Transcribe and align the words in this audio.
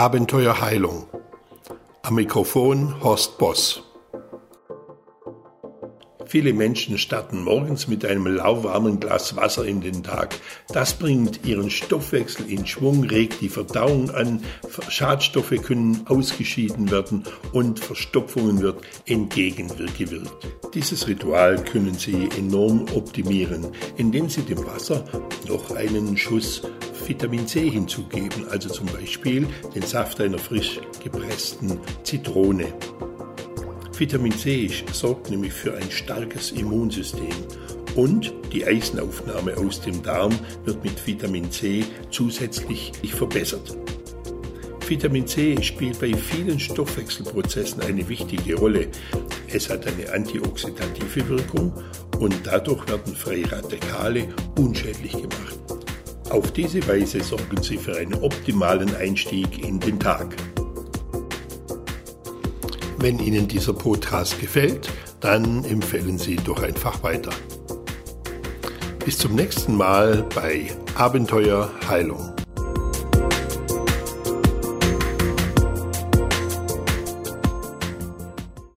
Abenteuer 0.00 0.62
Heilung. 0.62 1.08
Am 2.00 2.14
Mikrofon 2.14 3.02
Horst 3.02 3.36
Boss. 3.36 3.82
Viele 6.24 6.54
Menschen 6.54 6.96
starten 6.96 7.44
morgens 7.44 7.86
mit 7.86 8.06
einem 8.06 8.26
lauwarmen 8.26 8.98
Glas 8.98 9.36
Wasser 9.36 9.66
in 9.66 9.82
den 9.82 10.02
Tag. 10.02 10.36
Das 10.68 10.94
bringt 10.94 11.44
ihren 11.44 11.68
Stoffwechsel 11.68 12.50
in 12.50 12.66
Schwung, 12.66 13.04
regt 13.04 13.42
die 13.42 13.50
Verdauung 13.50 14.10
an, 14.12 14.42
Schadstoffe 14.88 15.60
können 15.62 16.06
ausgeschieden 16.06 16.90
werden 16.90 17.24
und 17.52 17.78
Verstopfungen 17.78 18.62
wird 18.62 18.80
entgegengewirkt. 19.04 20.48
Dieses 20.72 21.08
Ritual 21.08 21.62
können 21.62 21.92
Sie 21.92 22.30
enorm 22.38 22.86
optimieren, 22.94 23.66
indem 23.98 24.30
Sie 24.30 24.40
dem 24.40 24.64
Wasser 24.64 25.04
noch 25.46 25.76
einen 25.76 26.16
Schuss 26.16 26.62
Vitamin 27.06 27.46
C 27.46 27.68
hinzugeben, 27.68 28.48
also 28.48 28.68
zum 28.68 28.86
Beispiel 28.86 29.46
den 29.74 29.82
Saft 29.82 30.20
einer 30.20 30.38
frisch 30.38 30.80
gepressten 31.02 31.78
Zitrone. 32.02 32.72
Vitamin 33.96 34.32
C 34.32 34.70
sorgt 34.92 35.30
nämlich 35.30 35.52
für 35.52 35.76
ein 35.76 35.90
starkes 35.90 36.52
Immunsystem 36.52 37.28
und 37.96 38.32
die 38.52 38.64
Eisenaufnahme 38.64 39.56
aus 39.56 39.80
dem 39.80 40.02
Darm 40.02 40.32
wird 40.64 40.82
mit 40.82 41.06
Vitamin 41.06 41.50
C 41.50 41.84
zusätzlich 42.10 42.92
verbessert. 43.12 43.76
Vitamin 44.86 45.26
C 45.26 45.62
spielt 45.62 46.00
bei 46.00 46.12
vielen 46.14 46.58
Stoffwechselprozessen 46.58 47.82
eine 47.82 48.08
wichtige 48.08 48.56
Rolle. 48.56 48.88
Es 49.46 49.70
hat 49.70 49.86
eine 49.86 50.12
antioxidative 50.12 51.28
Wirkung 51.28 51.72
und 52.18 52.34
dadurch 52.44 52.88
werden 52.88 53.14
freie 53.14 53.50
Radikale 53.52 54.28
unschädlich 54.58 55.12
gemacht. 55.12 55.79
Auf 56.30 56.52
diese 56.52 56.86
Weise 56.86 57.20
sorgen 57.24 57.60
sie 57.60 57.76
für 57.76 57.96
einen 57.96 58.14
optimalen 58.14 58.94
Einstieg 58.94 59.66
in 59.66 59.80
den 59.80 59.98
Tag. 59.98 60.36
Wenn 62.98 63.18
Ihnen 63.18 63.48
dieser 63.48 63.72
Podcast 63.72 64.38
gefällt, 64.40 64.88
dann 65.18 65.64
empfehlen 65.64 66.18
Sie 66.18 66.36
doch 66.36 66.62
einfach 66.62 67.02
weiter. 67.02 67.32
Bis 69.04 69.18
zum 69.18 69.34
nächsten 69.34 69.76
Mal 69.76 70.24
bei 70.34 70.70
Abenteuer 70.94 71.68
Heilung. 71.88 72.39